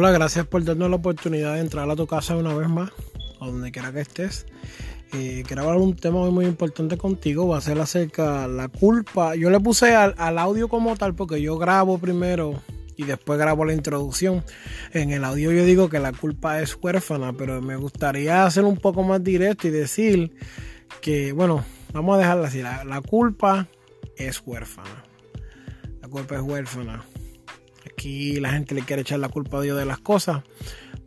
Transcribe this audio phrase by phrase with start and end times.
[0.00, 2.92] Hola, gracias por darnos la oportunidad de entrar a tu casa una vez más,
[3.40, 4.46] a donde quiera que estés.
[5.12, 8.68] Eh, quiero hablar un tema muy, muy importante contigo, va a ser acerca de la
[8.68, 9.34] culpa.
[9.34, 12.62] Yo le puse al, audio como tal porque yo grabo primero
[12.96, 14.44] y después grabo la introducción.
[14.92, 18.76] En el audio yo digo que la culpa es huérfana, pero me gustaría hacer un
[18.76, 20.30] poco más directo y decir
[21.00, 23.66] que, bueno, vamos a dejarla así, la culpa
[24.16, 25.02] es huérfana.
[26.00, 27.04] La culpa es huérfana.
[27.98, 30.44] Aquí la gente le quiere echar la culpa a Dios de las cosas,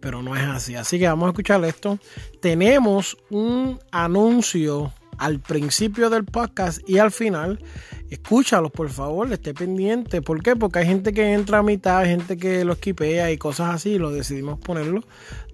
[0.02, 0.76] pero no es así.
[0.76, 2.00] Así que vamos a escuchar esto.
[2.42, 7.64] Tenemos un anuncio al principio del podcast y al final.
[8.10, 10.22] Escúchalo, por favor, esté pendiente.
[10.22, 10.58] ¿Por qué?
[10.58, 13.98] Porque hay gente que entra a mitad, hay gente que lo esquipea y cosas así.
[13.98, 15.02] Lo decidimos ponerlo.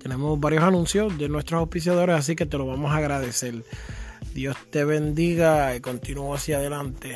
[0.01, 3.63] Tenemos varios anuncios de nuestros auspiciadores, así que te lo vamos a agradecer.
[4.33, 7.15] Dios te bendiga y continúa hacia adelante.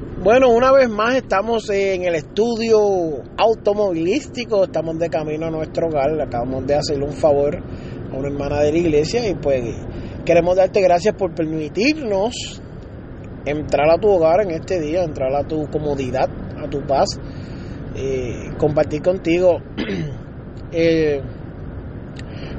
[0.23, 2.77] Bueno, una vez más estamos en el estudio
[3.37, 8.59] automovilístico, estamos de camino a nuestro hogar, acabamos de hacerle un favor a una hermana
[8.59, 9.63] de la iglesia y pues
[10.23, 12.61] queremos darte gracias por permitirnos
[13.45, 17.19] entrar a tu hogar en este día, entrar a tu comodidad, a tu paz,
[17.95, 19.57] eh, compartir contigo.
[20.71, 21.19] eh,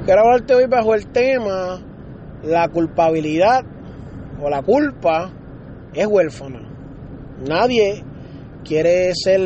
[0.03, 1.79] quiero hablarte hoy bajo el tema
[2.43, 3.63] la culpabilidad
[4.41, 5.31] o la culpa
[5.93, 6.72] es huérfana.
[7.47, 8.03] Nadie
[8.63, 9.41] quiere ser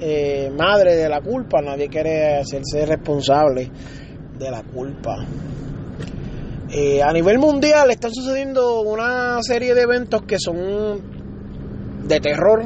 [0.00, 3.70] eh, madre de la culpa, nadie quiere hacerse responsable
[4.38, 5.26] de la culpa.
[6.72, 12.62] Eh, a nivel mundial están sucediendo una serie de eventos que son de terror.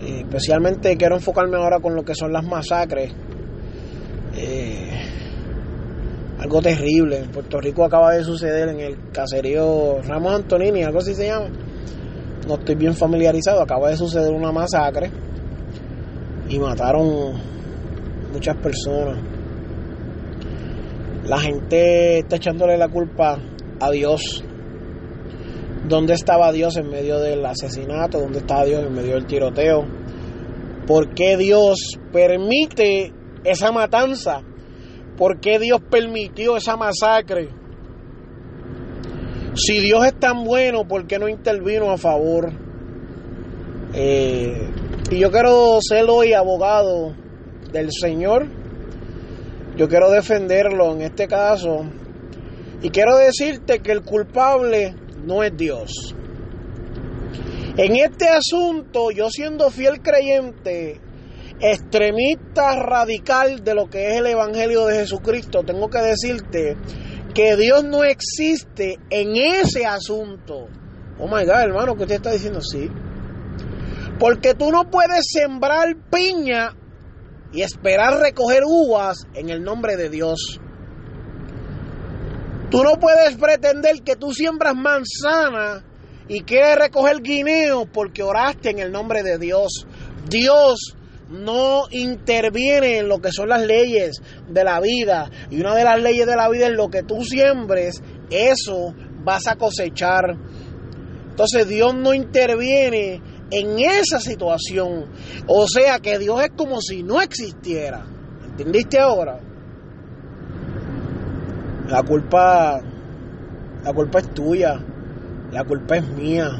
[0.00, 3.12] Eh, especialmente quiero enfocarme ahora con lo que son las masacres.
[6.40, 7.18] algo terrible.
[7.18, 11.46] En Puerto Rico acaba de suceder en el caserío Ramos Antonini, algo así se llama
[12.46, 15.10] no estoy bien familiarizado, acaba de suceder una masacre
[16.48, 17.34] y mataron
[18.32, 19.18] muchas personas.
[21.26, 23.38] La gente está echándole la culpa
[23.80, 24.44] a Dios.
[25.88, 28.20] ¿Dónde estaba Dios en medio del asesinato?
[28.20, 29.84] ¿Dónde estaba Dios en medio del tiroteo?
[30.86, 33.12] ¿Por qué Dios permite
[33.44, 34.42] esa matanza?
[35.16, 37.61] ¿Por qué Dios permitió esa masacre?
[39.54, 42.50] Si Dios es tan bueno, ¿por qué no intervino a favor?
[43.92, 44.70] Eh,
[45.10, 47.14] y yo quiero ser hoy abogado
[47.70, 48.46] del Señor.
[49.76, 51.84] Yo quiero defenderlo en este caso.
[52.80, 56.14] Y quiero decirte que el culpable no es Dios.
[57.76, 60.98] En este asunto, yo siendo fiel creyente,
[61.60, 66.76] extremista radical de lo que es el Evangelio de Jesucristo, tengo que decirte
[67.34, 70.68] que Dios no existe en ese asunto.
[71.18, 72.60] Oh my God, hermano, ¿qué usted está diciendo?
[72.60, 72.90] Sí.
[74.18, 76.74] Porque tú no puedes sembrar piña
[77.52, 80.60] y esperar recoger uvas en el nombre de Dios.
[82.70, 85.84] Tú no puedes pretender que tú siembras manzana
[86.28, 89.86] y quieres recoger guineo porque oraste en el nombre de Dios.
[90.28, 90.96] Dios
[91.32, 95.30] no interviene en lo que son las leyes de la vida.
[95.50, 98.94] Y una de las leyes de la vida es lo que tú siembres, eso
[99.24, 100.36] vas a cosechar.
[101.30, 103.20] Entonces Dios no interviene
[103.50, 105.06] en esa situación.
[105.46, 108.04] O sea que Dios es como si no existiera.
[108.44, 109.40] ¿Entendiste ahora?
[111.88, 112.80] La culpa,
[113.82, 114.80] la culpa es tuya.
[115.52, 116.50] La culpa es mía.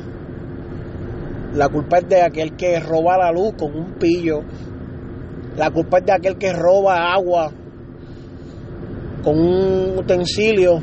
[1.55, 4.43] La culpa es de aquel que roba la luz con un pillo.
[5.57, 7.53] La culpa es de aquel que roba agua
[9.23, 10.83] con un utensilio.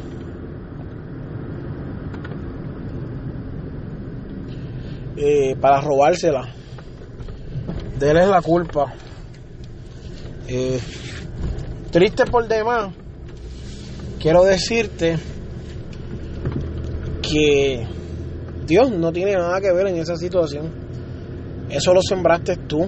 [5.18, 6.48] Eh, para robársela.
[8.00, 8.94] De él es la culpa.
[10.48, 10.80] Eh,
[11.92, 12.94] triste por demás,
[14.20, 15.18] quiero decirte
[17.22, 17.86] que
[18.66, 20.72] Dios no tiene nada que ver en esa situación.
[21.70, 22.88] Eso lo sembraste tú,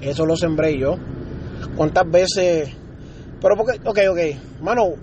[0.00, 0.96] eso lo sembré yo.
[1.76, 2.70] ¿Cuántas veces?
[3.40, 4.94] Pero porque, ok, ok, mano,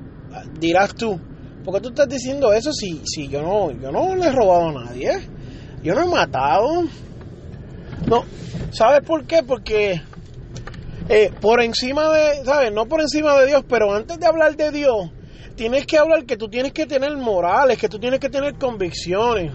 [0.59, 1.19] dirás tú,
[1.63, 4.69] ¿por qué tú estás diciendo eso si, si yo no, yo no le he robado
[4.69, 5.11] a nadie?
[5.83, 6.83] Yo no he matado.
[8.07, 8.23] No,
[8.71, 9.43] ¿sabes por qué?
[9.43, 10.01] Porque
[11.09, 12.71] eh, por encima de, ¿sabes?
[12.71, 15.11] No por encima de Dios, pero antes de hablar de Dios,
[15.55, 19.51] tienes que hablar que tú tienes que tener morales, que tú tienes que tener convicciones,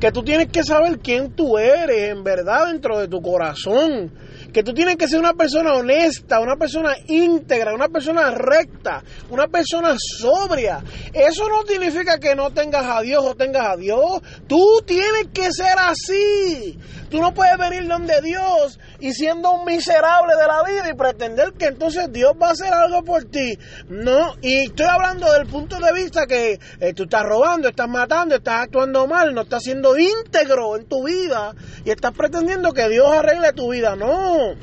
[0.00, 4.12] que tú tienes que saber quién tú eres en verdad dentro de tu corazón
[4.56, 9.48] que tú tienes que ser una persona honesta, una persona íntegra, una persona recta, una
[9.48, 10.82] persona sobria.
[11.12, 14.22] Eso no significa que no tengas a Dios o tengas a Dios.
[14.48, 16.78] Tú tienes que ser así.
[17.10, 21.52] Tú no puedes venir donde Dios y siendo un miserable de la vida y pretender
[21.52, 23.58] que entonces Dios va a hacer algo por ti.
[23.88, 28.34] No, y estoy hablando del punto de vista que eh, tú estás robando, estás matando,
[28.36, 29.62] estás actuando mal, no estás
[29.94, 31.54] siendo íntegro en tu vida
[31.84, 33.96] y estás pretendiendo que Dios arregle tu vida.
[33.96, 34.54] No.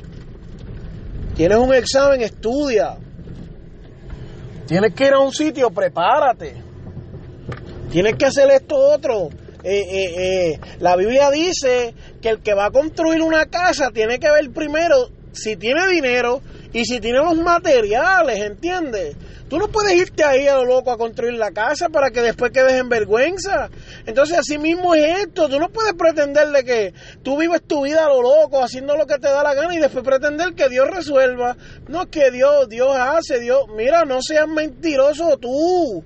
[1.34, 2.96] Tienes un examen, estudia.
[4.66, 6.62] Tienes que ir a un sitio, prepárate.
[7.90, 9.28] Tienes que hacer esto otro.
[9.62, 14.18] Eh, eh, eh, la Biblia dice que el que va a construir una casa tiene
[14.18, 16.42] que ver primero si tiene dinero
[16.72, 19.16] y si tiene los materiales, ¿entiendes?
[19.48, 22.50] Tú no puedes irte ahí a lo loco a construir la casa para que después
[22.50, 23.68] quedes en vergüenza.
[24.06, 25.48] Entonces así mismo es esto.
[25.48, 29.18] Tú no puedes pretenderle que tú vives tu vida a lo loco, haciendo lo que
[29.18, 31.56] te da la gana y después pretender que Dios resuelva.
[31.88, 33.66] No que Dios, Dios hace, Dios...
[33.76, 36.02] Mira, no seas mentiroso tú.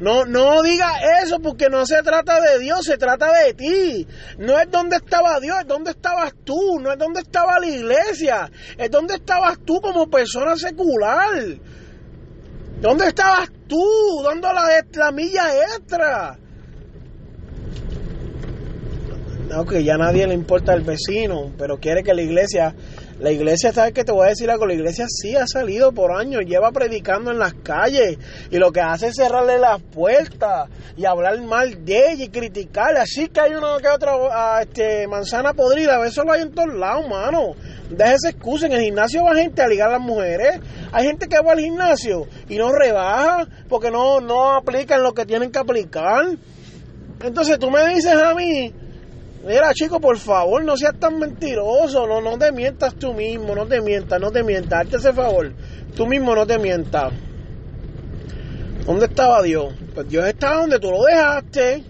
[0.00, 4.06] No, no digas eso porque no se trata de Dios, se trata de ti.
[4.38, 8.50] No es donde estaba Dios, es donde estabas tú, no es donde estaba la iglesia,
[8.78, 11.28] es donde estabas tú como persona secular.
[12.82, 13.80] ¿Dónde estabas tú
[14.24, 16.36] dando la, la milla extra?
[19.48, 22.74] No, que ya a nadie le importa el vecino, pero quiere que la iglesia
[23.22, 24.66] la iglesia, ¿sabes qué te voy a decir algo?
[24.66, 28.18] La iglesia sí ha salido por años, lleva predicando en las calles
[28.50, 32.98] y lo que hace es cerrarle las puertas y hablar mal de ella y criticarle.
[32.98, 36.74] Así que hay una que otra ah, este, manzana podrida, eso lo hay en todos
[36.74, 37.54] lados, mano.
[37.90, 38.66] Deja esa excusa.
[38.66, 40.58] En el gimnasio va gente a ligar a las mujeres.
[40.90, 45.26] Hay gente que va al gimnasio y no rebaja porque no, no aplican lo que
[45.26, 46.24] tienen que aplicar.
[47.22, 48.74] Entonces tú me dices a mí
[49.44, 52.06] Mira, chico, por favor, no seas tan mentiroso.
[52.06, 53.54] No, no te mientas tú mismo.
[53.54, 54.82] No te mientas, no te mientas.
[54.82, 55.52] Hazte ese favor.
[55.96, 57.12] Tú mismo no te mientas.
[58.86, 59.74] ¿Dónde estaba Dios?
[59.94, 61.84] Pues Dios estaba donde tú lo dejaste.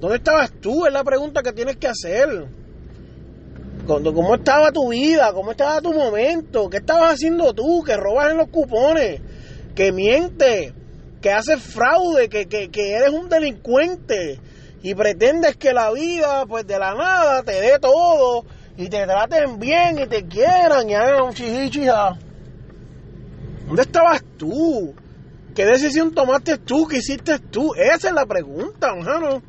[0.00, 0.86] ¿Dónde estabas tú?
[0.86, 2.46] Es la pregunta que tienes que hacer.
[3.86, 5.32] ¿Cómo estaba tu vida?
[5.32, 6.70] ¿Cómo estaba tu momento?
[6.70, 7.82] ¿Qué estabas haciendo tú?
[7.82, 9.20] Que robas en los cupones,
[9.74, 10.72] que mientes,
[11.20, 14.38] que haces fraude, que, que, que eres un delincuente,
[14.82, 18.44] y pretendes que la vida, pues de la nada, te dé todo
[18.76, 22.18] y te traten bien y te quieran y hagan un chichichija.
[23.66, 24.94] ¿Dónde estabas tú?
[25.54, 26.86] ¿Qué decisión tomaste tú?
[26.86, 27.74] ¿Qué hiciste tú?
[27.74, 29.42] Esa es la pregunta, hermano.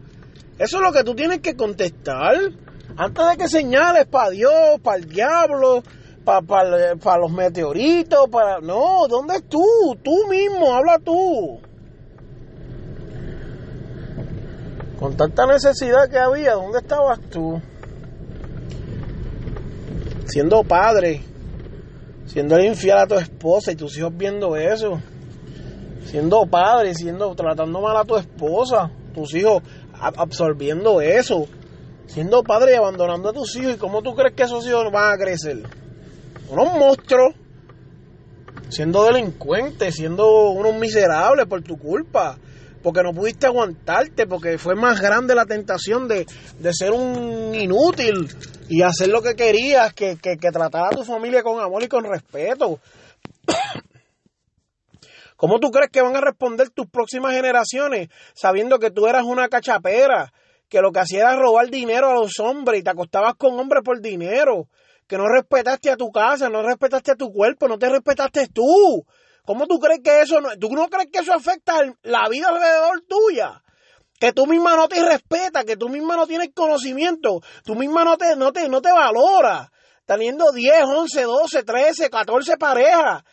[0.60, 2.36] Eso es lo que tú tienes que contestar.
[2.98, 5.82] Antes de que señales para Dios, para el diablo,
[6.26, 8.60] para, para, para los meteoritos, para...
[8.60, 9.64] No, ¿dónde es tú?
[10.04, 11.62] Tú mismo, habla tú.
[15.02, 17.60] Con tanta necesidad que había, ¿dónde estabas tú?
[20.28, 21.24] Siendo padre,
[22.28, 25.02] siendo infiel a tu esposa y tus hijos viendo eso.
[26.06, 29.64] Siendo padre, siendo tratando mal a tu esposa, tus hijos
[30.00, 31.48] absorbiendo eso.
[32.06, 33.74] Siendo padre y abandonando a tus hijos.
[33.74, 35.64] ¿Y cómo tú crees que esos hijos van a crecer?
[36.48, 37.34] Unos monstruos.
[38.70, 42.38] Siendo delincuentes, siendo unos miserables por tu culpa
[42.82, 46.26] porque no pudiste aguantarte, porque fue más grande la tentación de,
[46.72, 48.28] ser un inútil
[48.70, 52.04] y hacer lo que querías que, que, tratar a tu familia con amor y con
[52.04, 52.80] respeto.
[55.36, 59.48] ¿Cómo tú crees que van a responder tus próximas generaciones sabiendo que tú eras una
[59.48, 60.32] cachapera,
[60.70, 63.82] que lo que hacía era robar dinero a los hombres y te acostabas con hombres
[63.84, 64.68] por dinero,
[65.08, 69.06] que no respetaste a tu casa, no respetaste a tu cuerpo, no te respetaste tú?
[69.46, 73.02] ¿Cómo tú crees que eso no, tú no crees que eso afecta la vida alrededor
[73.08, 73.62] tuya?
[74.20, 78.18] Que tú misma no te respetas, que tú misma no tienes conocimiento, tú misma no
[78.18, 79.72] te, no te, no te valora,
[80.06, 83.24] teniendo 10, 11, 12, 13, 14 parejas.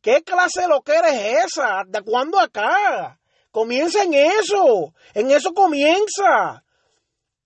[0.00, 1.82] ¿Qué clase de lo que eres esa?
[1.88, 3.18] ¿De cuándo acá?
[3.50, 6.62] Comienza en eso, en eso comienza.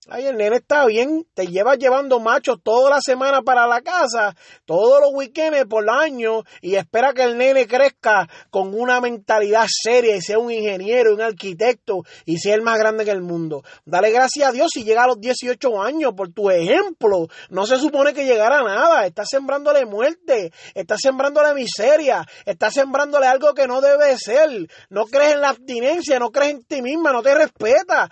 [0.09, 4.35] Ay, el nene está bien, te llevas llevando machos toda la semana para la casa,
[4.65, 10.15] todos los weekends por año, y espera que el nene crezca con una mentalidad seria
[10.15, 13.61] y sea un ingeniero, un arquitecto y sea el más grande que el mundo.
[13.85, 17.27] Dale gracias a Dios si llega a los 18 años por tu ejemplo.
[17.51, 23.27] No se supone que llegara a nada, estás sembrándole muerte, estás sembrándole miseria, estás sembrándole
[23.27, 24.49] algo que no debe ser.
[24.89, 28.09] No crees en la abstinencia, no crees en ti misma, no te respetas.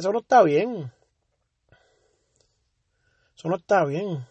[0.00, 0.90] Eso no está bien.
[3.36, 4.26] Eso no está bien.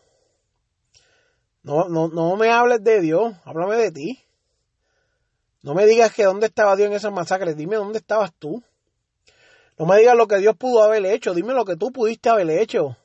[1.62, 4.20] No, no, no me hables de Dios, háblame de ti.
[5.62, 8.64] No me digas que dónde estaba Dios en esas masacres, dime dónde estabas tú.
[9.78, 12.50] No me digas lo que Dios pudo haber hecho, dime lo que tú pudiste haber
[12.50, 12.98] hecho.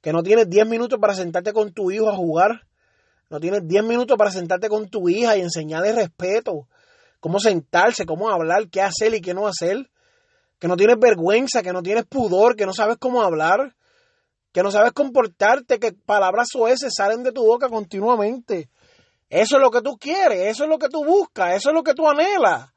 [0.00, 2.66] Que no tienes 10 minutos para sentarte con tu hijo a jugar.
[3.30, 6.66] No tienes 10 minutos para sentarte con tu hija y enseñarle respeto.
[7.20, 9.88] Cómo sentarse, cómo hablar, qué hacer y qué no hacer.
[10.58, 13.74] Que no tienes vergüenza, que no tienes pudor, que no sabes cómo hablar.
[14.52, 18.68] Que no sabes comportarte, que palabras oeces salen de tu boca continuamente.
[19.30, 21.82] Eso es lo que tú quieres, eso es lo que tú buscas, eso es lo
[21.82, 22.72] que tú anhelas.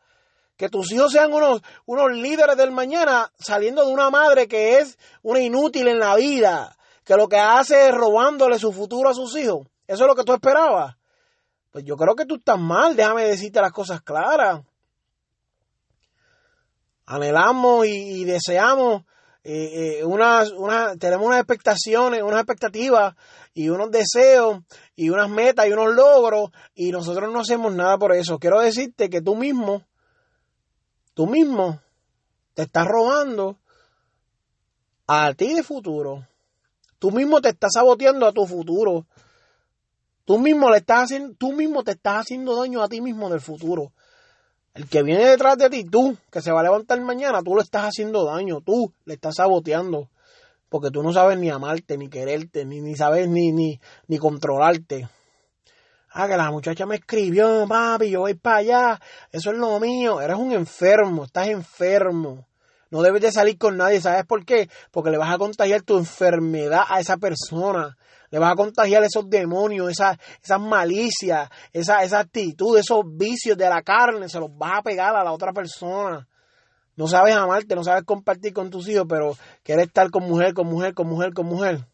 [0.58, 4.98] Que tus hijos sean unos, unos líderes del mañana saliendo de una madre que es
[5.24, 9.36] una inútil en la vida, que lo que hace es robándole su futuro a sus
[9.38, 9.66] hijos.
[9.88, 10.98] ¿Eso es lo que tú esperabas?
[11.72, 14.62] Pues yo creo que tú estás mal, déjame decirte las cosas claras.
[17.12, 19.04] Anhelamos y, deseamos
[19.44, 20.54] eh, eh, unas,
[20.98, 23.16] tenemos unas expectaciones, unas expectativas
[23.54, 24.60] y unos deseos
[24.96, 28.40] y unas metas y unos logros y nosotros no hacemos nada por eso.
[28.40, 29.84] Quiero decirte que tú mismo,
[31.14, 31.82] tú mismo
[32.54, 33.60] te estás robando
[35.06, 36.26] a ti de futuro.
[36.98, 39.06] Tú mismo te estás saboteando a tu futuro.
[40.24, 43.42] Tú mismo le estás haciendo, tú mismo te estás haciendo daño a ti mismo del
[43.42, 43.92] futuro.
[44.74, 47.62] El que viene detrás de ti, tú, que se va a levantar mañana, tú le
[47.62, 50.10] estás haciendo daño, tú le estás saboteando
[50.72, 55.10] porque tú no sabes ni amarte, ni quererte, ni, ni sabes ni, ni, ni controlarte.
[56.12, 59.02] Ah, que la muchacha me escribió, papi, yo voy para allá,
[59.34, 60.22] eso es lo mío.
[60.22, 62.48] Eres un enfermo, estás enfermo.
[62.90, 64.70] No debes de salir con nadie, ¿sabes por qué?
[64.92, 67.98] Porque le vas a contagiar tu enfermedad a esa persona.
[68.32, 73.68] Le vas a contagiar esos demonios, esas, esas malicias, esa, esa actitud, esos vicios de
[73.68, 76.28] la carne, se los vas a pegar a la otra persona.
[76.96, 80.68] No sabes amarte, no sabes compartir con tus hijos, pero quieres estar con mujer, con
[80.68, 81.86] mujer, con mujer, con mujer.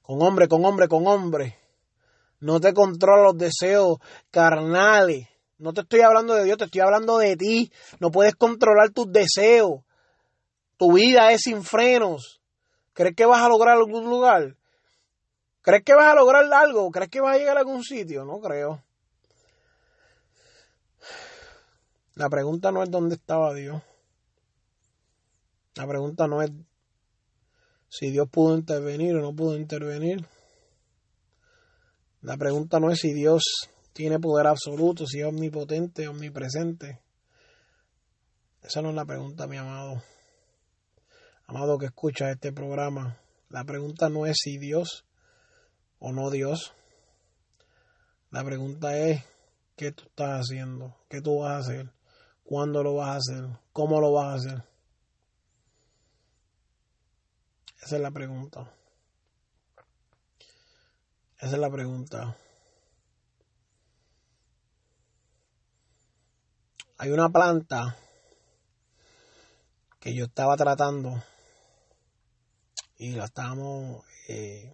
[0.00, 1.58] Con hombre, con hombre, con hombre.
[2.40, 3.98] No te controla los deseos
[4.30, 5.28] carnales.
[5.58, 7.70] No te estoy hablando de Dios, te estoy hablando de ti.
[8.00, 9.82] No puedes controlar tus deseos.
[10.78, 12.40] Tu vida es sin frenos.
[12.94, 14.56] ¿Crees que vas a lograr algún lugar?
[15.60, 16.90] ¿Crees que vas a lograr algo?
[16.90, 18.24] ¿Crees que vas a llegar a algún sitio?
[18.24, 18.82] No creo.
[22.14, 23.82] La pregunta no es dónde estaba Dios.
[25.74, 26.52] La pregunta no es
[27.88, 30.24] si Dios pudo intervenir o no pudo intervenir.
[32.22, 33.42] La pregunta no es si Dios
[33.92, 37.00] tiene poder absoluto, si es omnipotente, omnipresente.
[38.62, 40.00] Esa no es la pregunta, mi amado.
[41.54, 43.16] Amado que escucha este programa.
[43.48, 45.04] La pregunta no es si Dios
[46.00, 46.74] o no Dios.
[48.32, 49.22] La pregunta es
[49.76, 51.92] qué tú estás haciendo, qué tú vas a hacer.
[52.42, 53.58] ¿Cuándo lo vas a hacer?
[53.72, 54.64] ¿Cómo lo vas a hacer?
[57.84, 58.74] Esa es la pregunta.
[61.38, 62.36] Esa es la pregunta.
[66.98, 67.96] Hay una planta
[70.00, 71.22] que yo estaba tratando
[72.96, 74.72] y la estábamos eh,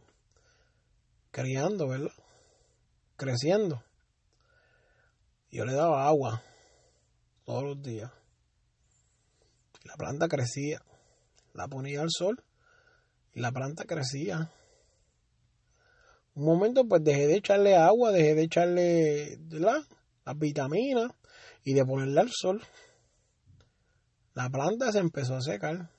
[1.30, 2.12] criando, ¿verdad?
[3.16, 3.82] Creciendo.
[5.50, 6.42] Yo le daba agua
[7.44, 8.10] todos los días.
[9.84, 10.82] La planta crecía,
[11.54, 12.42] la ponía al sol
[13.32, 14.52] y la planta crecía.
[16.34, 19.86] Un momento pues dejé de echarle agua, dejé de echarle las
[20.36, 21.10] vitaminas
[21.64, 22.62] y de ponerle al sol.
[24.34, 25.90] La planta se empezó a secar.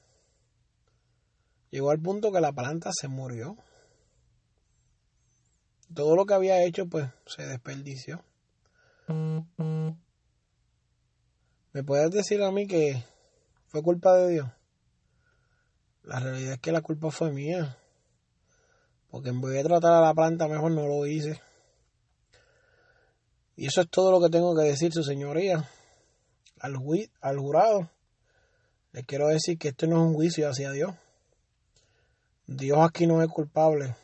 [1.71, 3.57] Llegó al punto que la planta se murió.
[5.93, 8.23] Todo lo que había hecho pues se desperdició.
[11.73, 13.03] ¿Me puedes decir a mí que
[13.67, 14.49] fue culpa de Dios?
[16.03, 17.77] La realidad es que la culpa fue mía.
[19.09, 21.41] Porque en vez de tratar a la planta, mejor no lo hice.
[23.55, 25.69] Y eso es todo lo que tengo que decir, su señoría.
[26.59, 26.75] Al,
[27.21, 27.89] al jurado,
[28.91, 30.93] le quiero decir que esto no es un juicio hacia Dios.
[32.53, 33.95] Dios aquí no es culpable.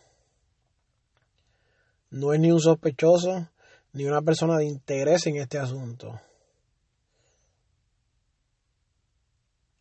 [2.12, 3.50] No es ni un sospechoso,
[3.92, 6.22] ni una persona de interés en este asunto.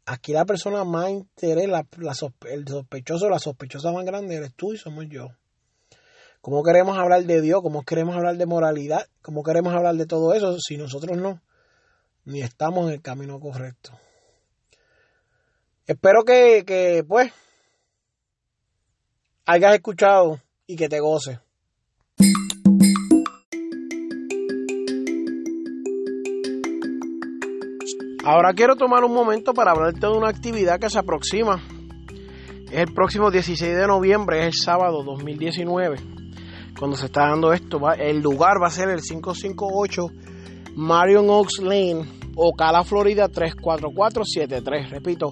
[0.05, 1.69] Aquí la persona más interés,
[2.49, 5.29] el sospechoso, la sospechosa más grande eres tú y somos yo.
[6.41, 7.63] ¿Cómo queremos hablar de Dios?
[7.63, 9.07] ¿Cómo queremos hablar de moralidad?
[9.23, 11.41] ¿Cómo queremos hablar de todo eso si nosotros no?
[12.25, 13.93] Ni estamos en el camino correcto.
[15.87, 17.33] Espero que pues,
[19.47, 21.39] hayas escuchado y que te goce.
[28.25, 31.63] Ahora quiero tomar un momento para hablarte de una actividad que se aproxima.
[32.73, 35.99] Es el próximo 16 de noviembre, es el sábado 2019.
[36.77, 40.09] Cuando se está dando esto, el lugar va a ser el 558
[40.75, 44.91] Marion Oaks Lane, Ocala, Florida 34473.
[44.91, 45.31] Repito,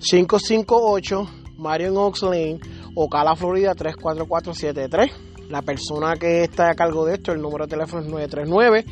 [0.00, 2.60] 558 Marion Oaks Lane,
[2.94, 5.50] Ocala, Florida 34473.
[5.50, 8.84] La persona que está a cargo de esto, el número de teléfono es 939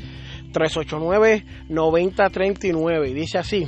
[0.53, 3.67] 389 9039 y dice así: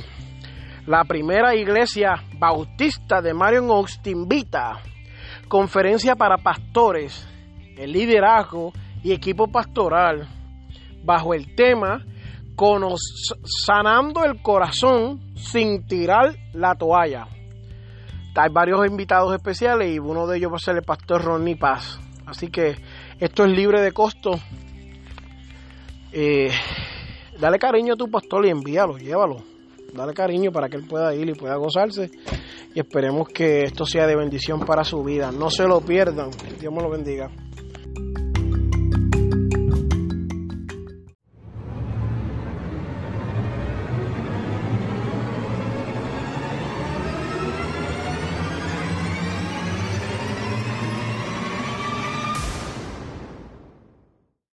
[0.85, 4.79] La primera iglesia bautista de Marion Oaks te invita.
[5.47, 7.27] Conferencia para pastores,
[7.77, 8.73] el liderazgo
[9.03, 10.27] y equipo pastoral
[11.03, 12.03] bajo el tema
[13.65, 17.27] sanando el corazón sin tirar la toalla.
[18.35, 21.99] Hay varios invitados especiales y uno de ellos va a ser el pastor Ronnie Paz.
[22.25, 22.75] Así que
[23.19, 24.31] esto es libre de costo.
[26.11, 26.49] Eh,
[27.39, 29.43] dale cariño a tu pastor y envíalo, llévalo.
[29.93, 32.11] Dale cariño para que él pueda ir y pueda gozarse.
[32.73, 35.31] Y esperemos que esto sea de bendición para su vida.
[35.31, 36.31] No se lo pierdan.
[36.59, 37.29] Dios me lo bendiga.